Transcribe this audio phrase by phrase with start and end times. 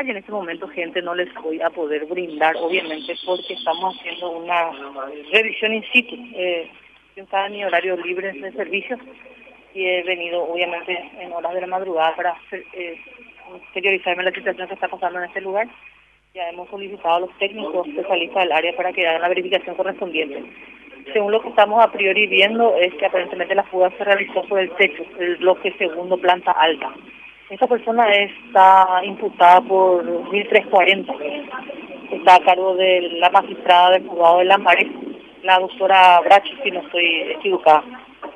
[0.00, 4.30] detalle en este momento, gente, no les voy a poder brindar, obviamente, porque estamos haciendo
[4.30, 4.70] una
[5.32, 6.16] revisión in situ.
[6.34, 6.70] Eh,
[7.16, 8.98] yo estaba en mi horario libre de servicio
[9.74, 12.98] y he venido, obviamente, en horas de la madrugada para eh,
[13.74, 15.68] la situación que está pasando en este lugar.
[16.34, 20.42] Ya hemos solicitado a los técnicos especialistas del área para que hagan la verificación correspondiente.
[21.12, 24.60] Según lo que estamos a priori viendo, es que aparentemente la fuga se realizó por
[24.60, 26.94] el techo, el bloque segundo, planta alta.
[27.50, 31.12] Esta persona está imputada por 1340.
[32.12, 34.88] Está a cargo de la magistrada del juzgado de Lambaré,
[35.42, 37.82] la doctora Brachi, si no estoy equivocada.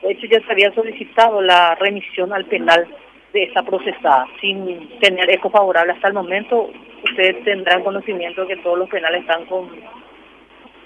[0.03, 2.89] De hecho, ya se había solicitado la remisión al penal
[3.33, 4.27] de esa procesada.
[4.41, 6.71] Sin tener eco favorable hasta el momento,
[7.05, 9.71] ustedes tendrán conocimiento que todos los penales están con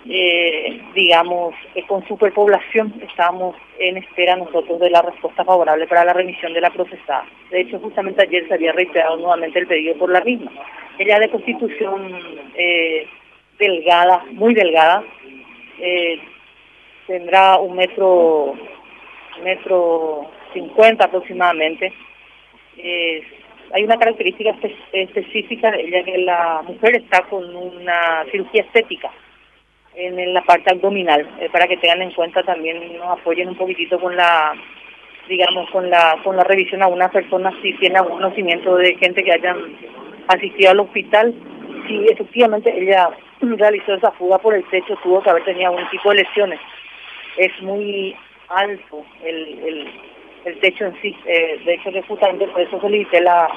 [0.06, 6.12] eh, digamos, eh, con superpoblación estamos en espera nosotros de la respuesta favorable para la
[6.12, 7.26] remisión de la procesada.
[7.50, 10.50] De hecho, justamente ayer se había reiterado nuevamente el pedido por la misma.
[10.98, 12.20] Ella de constitución
[12.54, 13.06] eh,
[13.58, 15.04] delgada, muy delgada,
[15.80, 16.20] eh,
[17.06, 18.54] tendrá un metro,
[19.42, 21.92] metro cincuenta aproximadamente.
[23.72, 24.56] hay una característica
[24.92, 29.10] específica de ella que la mujer está con una cirugía estética
[29.98, 33.98] en la parte abdominal, eh, para que tengan en cuenta también, nos apoyen un poquitito
[33.98, 34.54] con la,
[35.28, 39.24] digamos, con la, con la revisión a una persona si tiene algún conocimiento de gente
[39.24, 39.56] que hayan
[40.28, 41.34] asistido al hospital.
[41.86, 43.10] Si efectivamente ella
[43.40, 46.60] realizó esa fuga por el techo, tuvo que haber tenido algún tipo de lesiones.
[47.36, 48.14] Es muy
[48.48, 49.88] alto el, el,
[50.44, 51.16] el techo en sí.
[51.26, 53.48] Eh, de hecho, que justamente por eso solicité la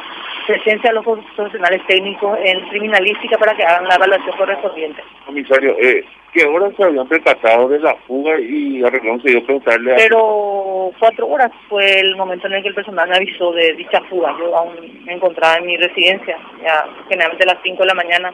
[0.51, 5.01] presencia de los profesionales técnicos en criminalística para que hagan la evaluación correspondiente.
[5.25, 9.95] Comisario, eh, ¿qué horas se habían percatado de la fuga y se dio preguntarle a...
[9.95, 14.01] Pero cuatro horas fue el momento en el que el personal me avisó de dicha
[14.09, 14.35] fuga.
[14.39, 18.33] Yo aún me encontraba en mi residencia, ya generalmente a las cinco de la mañana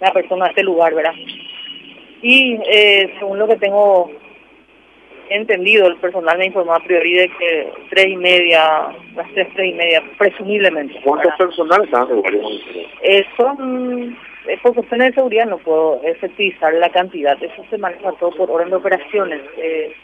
[0.00, 1.14] la persona a este lugar, ¿verdad?
[2.22, 4.10] Y eh, según lo que tengo
[5.30, 9.70] entendido, el personal me informó a priori de que tres y media, las tres, tres
[9.70, 11.00] y media, presumiblemente.
[11.02, 14.16] ¿Cuántos personales de eh, son,
[14.46, 18.50] eh, por cuestiones de seguridad no puedo efectivizar la cantidad, eso se maneja todo por
[18.50, 19.94] orden de operaciones, eh,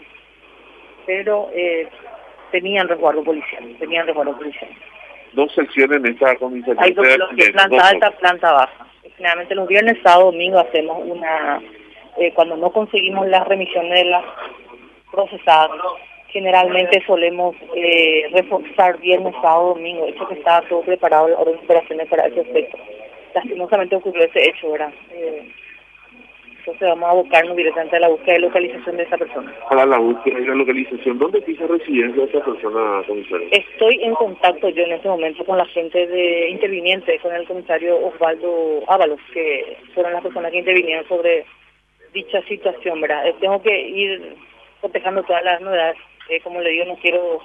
[1.07, 1.89] pero eh,
[2.51, 4.71] tenían resguardo policial, tenían resguardo policial.
[5.33, 6.83] Dos secciones en esta comisaría.
[6.83, 7.07] Hay dos
[7.53, 8.87] planta alta, planta baja.
[9.17, 11.61] Generalmente los viernes, sábado, domingo hacemos una,
[12.19, 14.25] eh, cuando no conseguimos las remisiones de las
[15.13, 15.71] procesadas.
[16.29, 20.07] Generalmente solemos eh, reforzar viernes, sábado, domingo.
[20.07, 22.79] Hecho, que estaba todo preparado la orden de operaciones para ese aspecto.
[23.35, 24.93] Lastimosamente ocurrió ese hecho, ¿verdad?
[25.13, 25.53] Eh,
[26.65, 29.53] entonces vamos a abocarnos directamente a la búsqueda de localización de esa persona.
[29.69, 33.49] Para la búsqueda y la localización, ¿dónde pisa residencia esa persona, comisario?
[33.51, 37.99] Estoy en contacto yo en este momento con la gente de interviniente, con el comisario
[38.07, 41.45] Osvaldo Ábalos, que fueron las personas que intervinieron sobre
[42.15, 43.27] dicha situación, ¿verdad?
[43.27, 44.37] Eh, tengo que ir
[44.83, 45.97] cotejando todas las novedades.
[46.29, 47.41] Eh, como le digo, no quiero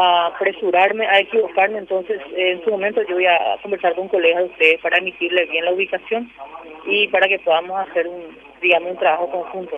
[0.00, 4.46] apresurarme a equivocarme, entonces en su momento yo voy a conversar con un colega de
[4.46, 6.30] ustedes para emitirle bien la ubicación
[6.86, 9.66] y para que podamos hacer un, digamos, un trabajo conjunto.